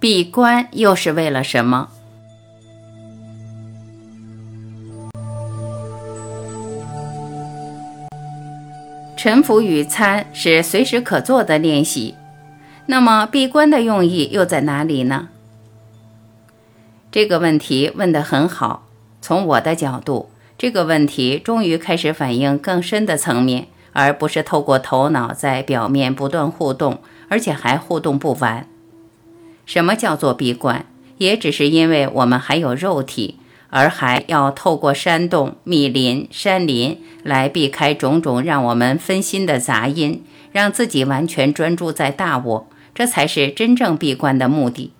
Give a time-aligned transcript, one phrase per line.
[0.00, 1.90] 闭关又是为了什么？
[9.14, 12.14] 沉浮与参是随时可做的练习，
[12.86, 15.28] 那么闭关的用意又在哪里呢？
[17.12, 18.86] 这个问题问得很好。
[19.20, 28.66] 从我的角度，这个问题终于开始反映更深的层面，而不是透过头脑在表面不断互动，而且还互动不完。
[29.72, 30.84] 什么叫做闭关？
[31.18, 33.36] 也只是因为我们还有肉体。
[33.72, 44.90] 而还要透过山洞、密林、山林来避开种种让我们分心的杂音，让自己完全专注在大我，这才是真正闭关的目的。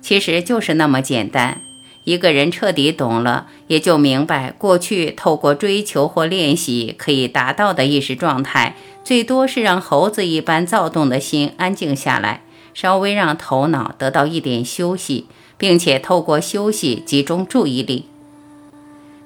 [0.00, 1.58] 其实就是那么简单。
[2.04, 12.43] 一个人彻底懂了，也就明白过去透过追求或练习可以达到的意识状态，最多是让猴子一般躁动的心安静下来，
[12.74, 15.26] 稍微让头脑得到一点休息。
[15.56, 18.06] 并且透过休息集中注意力，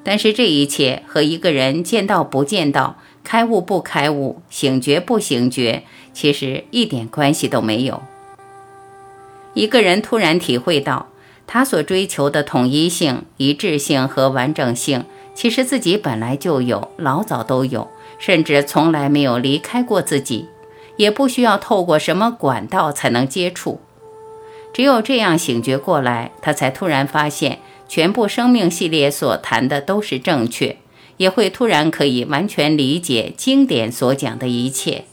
[0.05, 8.03] 但是这一切和一个人见到不见到、开悟不开悟、醒觉不醒觉，其实一点关系都没有。
[9.55, 11.09] 一个人突然体会到，
[11.47, 20.47] 他所追求的统一性、一致性和完整性，其实自己本来就有，老早都有，甚至从来没有离开过自己，
[20.99, 23.81] 也不需要透过什么管道才能接触。
[24.75, 30.77] 只有这样醒觉过来，他才突然发现，全部生命系列所谈的都是正确，
[31.17, 35.05] 也会突然可以完全理解经典所讲的一切。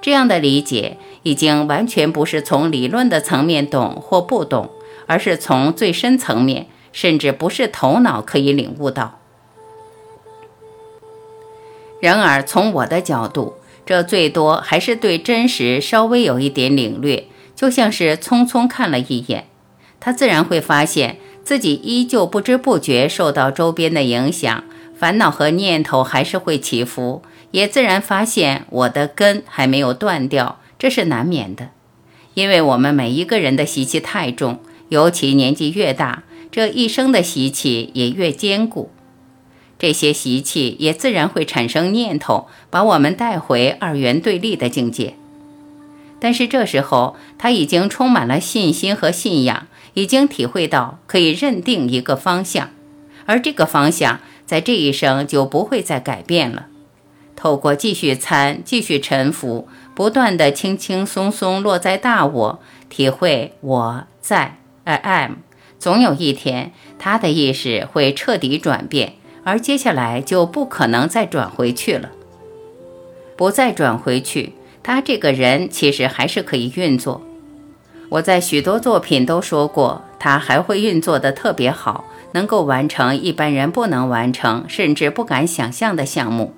[0.00, 4.70] 这样的理解已经完全不是从理论的层面懂或不懂，
[5.06, 9.18] 而是从最深层面，甚至不是头脑可以领悟到。
[12.00, 13.54] 然而，从我的角度，
[13.88, 17.24] 这最多还是对真实稍微有一点领略。
[17.56, 19.46] 就像是匆匆看了一眼，
[19.98, 24.62] 他自然会发现自己依旧不知不觉受到周边的影响，
[24.94, 31.70] 烦恼和念头还是会起伏，也自然发现我的根还没有断掉，这是难免的。
[32.34, 34.60] 因为我们每一个人的习气太重，
[34.90, 38.90] 尤其年纪越大，这一生的习气也越坚固，
[39.78, 45.14] 这些习气也自然会产生念头，把我们带回二元对立的境界。
[46.20, 52.70] 但是这时候，他已经充满了信心和信仰，已经体会到可以认定一个方向，
[53.26, 56.66] 而这个方向在这一生就不会再改变了。
[57.36, 65.32] 透过继续参、继续沉浮，不断的轻轻松松落在大我，体会我在 I am，
[65.78, 69.12] 总有一天，他的意识会彻底转变，
[69.48, 72.10] 而接下来就不可能再转回去了，
[73.34, 74.52] 不再转回去。
[74.82, 77.22] 他这个人其实还是可以运作，
[78.10, 86.52] 我在许多作品都说过，他还会运作的特别好，能够完成一般人不能完成，甚至不敢想象的项目。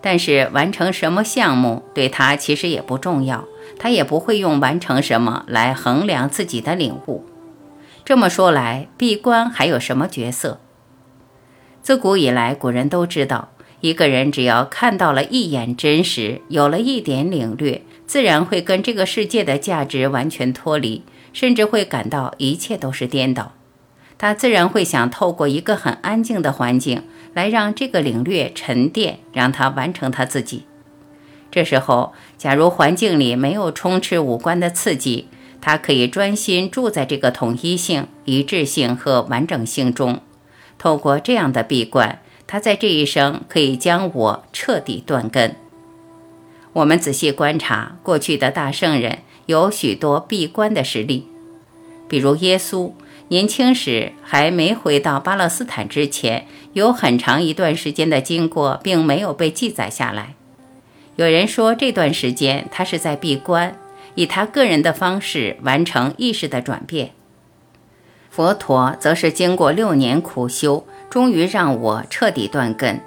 [0.00, 3.44] 但是完成什么项目对他其实也不重要，
[3.78, 7.26] 他也不会用完成什么来衡量自己的领悟。
[8.06, 10.58] 这么说来，闭关还有什么角色？
[11.82, 13.48] 自古以来，古人都知道。
[13.80, 23.54] 一个人只要看到了一眼真实，有了一点领略，自然会跟这个世界的价值完全脱离，甚至会感到一切都是颠倒。
[24.16, 27.02] 他自然会想透过一个很安静的环境，
[27.34, 30.62] 来让这个领略沉淀，让他完成他自己。
[31.50, 35.26] 这时候，假如环境里没有充斥五官的刺激，
[35.60, 40.20] 他可以专心住在这个统一性、一致性和完整性中，
[40.82, 42.18] 透过这样的闭关。
[42.48, 45.54] 他在这一生可以将我彻底断根。
[46.72, 51.28] 我们仔细观察过去的大圣人，有许多闭关的实例，
[52.08, 52.92] 比如耶稣
[53.28, 60.34] 年轻时还没回到巴勒斯坦之前，有很长一段时间的经过并没有被记载下来。
[61.16, 63.78] 有人说这段时间他是在闭关，
[64.16, 67.12] 以他个人的方式完成意识的转变。
[68.32, 70.84] 佛陀则是经过六年苦修。
[71.12, 72.98] 终于让我彻底断根。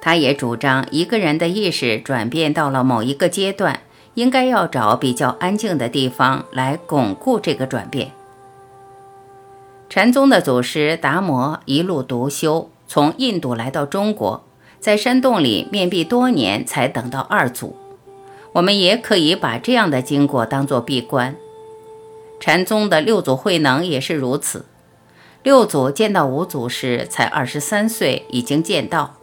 [0.00, 3.82] 他也主张，一个人的意识转变到了某一个阶段，
[4.14, 8.10] 应该要找比较安静的地方来巩固这个转变。
[9.88, 14.42] 禅宗的祖师达摩一路独修，从印度来到中国，
[14.80, 17.76] 在山洞里面壁多年，才等到二祖。
[18.54, 21.36] 我们也可以把这样的经过当作闭关。
[22.38, 24.66] 禅宗的六祖慧能也是如此。
[25.42, 29.16] 六祖见到五祖时才二十三岁，已经见到，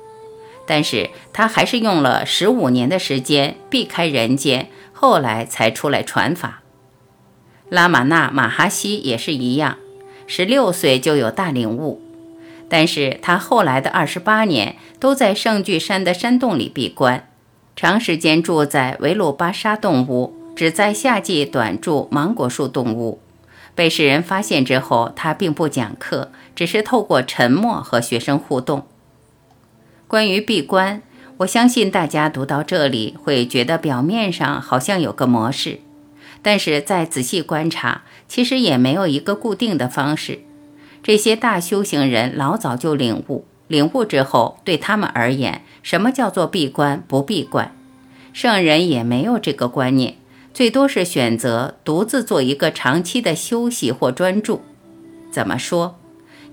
[0.66, 6.62] 但是他还是用了十五年的时间避开人间，后来才出来传法。
[7.70, 9.78] 拉玛那马哈希也是一样，
[10.28, 12.02] 十六岁就有大领悟，
[12.70, 17.28] 但是他后来的二十八年都在圣聚山的山洞里闭关，
[17.76, 23.20] 长时间住在维鲁巴沙洞屋，只在夏季短住芒果树动物。
[23.76, 28.86] 被世人发现之后，他并不讲课，只是透过沉默和学生互动。
[30.08, 31.02] 关于闭关，
[31.38, 35.80] 我相信大家读到这里会觉得表面上好像有个模式。
[36.44, 40.42] 但是再仔细观察，其实也没有一个固定的方式。
[41.02, 47.74] 这些大修行人老早就领悟，领悟之后，对他们而言，什么叫做闭关不闭关？
[48.34, 50.16] 圣人也没有这个观念，
[50.54, 54.62] 最多是选择独自做一个长期的休息或专注。
[55.32, 55.96] 怎么说？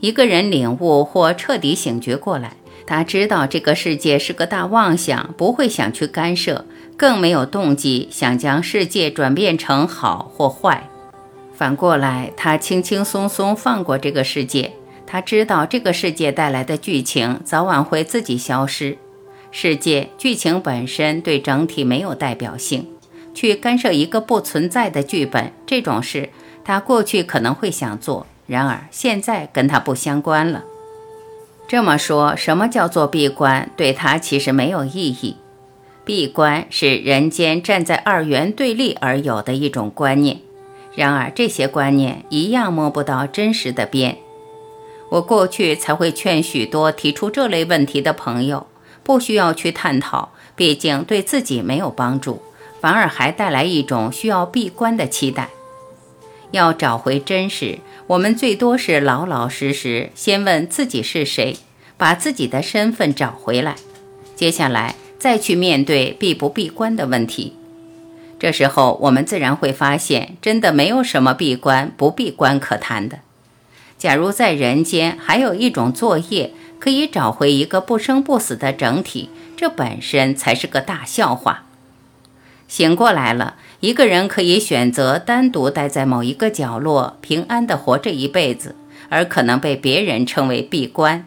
[0.00, 2.56] 一个人领悟或彻底醒觉过来，
[2.86, 6.64] 他知道这个世界是个大妄想，不会想去干涉。
[6.96, 10.86] 更没有动机想将世界转变成好或坏，
[11.54, 14.72] 反过来，他轻轻松松放过这个世界。
[15.06, 18.98] 他知道这个世界带来的剧情早晚会自己消失。
[19.50, 22.86] 世界剧情本身对整体没有代表性，
[23.34, 26.30] 去干涉一个不存在的剧本，这种事
[26.64, 30.64] 他过去可能会想做，然而现在跟他不相关了。
[31.68, 33.70] 这么说，什么叫做闭关？
[33.76, 35.36] 对他其实没有意义。
[36.04, 40.38] 闭关是人间站在二元对立而有的一种观念，
[40.96, 44.16] 然而这些观念一样摸不到真实的边。
[45.10, 48.66] 我过去才会劝许多提出这类问题的朋友，
[49.04, 52.42] 不需要去探讨，毕竟对自己没有帮助，
[52.80, 55.50] 反而还带来一种需要闭关的期待。
[56.50, 57.78] 要找回真实，
[58.08, 61.56] 我们最多是老老实实先问自己是谁，
[61.96, 63.76] 把自己的身份找回来，
[64.34, 64.94] 接下来。
[65.20, 67.54] 再去面对闭不闭关的问题，
[68.38, 73.18] 这时候我们自然会发现，真的没有什么闭关不闭关可谈的。
[73.98, 79.28] 假如在人间还有一种作业可以找回一个不生不死的整体，
[79.58, 81.66] 这本身才是个大笑话。
[82.70, 88.76] 醒过来了，一个人可以选择单独待在某一个角落，平安地活着一辈子，
[89.08, 91.26] 而可能被别人称为闭关。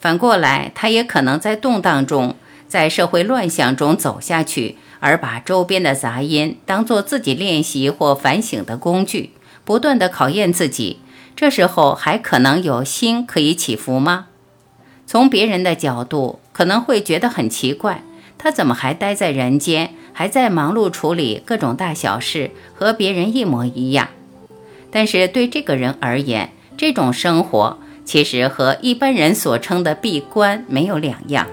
[0.00, 2.36] 反过来，他也可能在动荡中。
[2.66, 9.32] 在社会乱象中走下去，而把周边的杂音当做自己练习或反省的工具，
[9.66, 11.00] 不断的考验自己。
[11.36, 14.28] 这时候还可能有心可以起伏吗？
[15.06, 18.02] 从别人的角度可能会觉得很奇怪，
[18.38, 24.08] 他怎么还待在人间，还在忙碌处理各种大小事，和别人一模一样？
[24.90, 31.46] 但是对这个人而言，这种生活其实和一般人所称的闭关没有两样。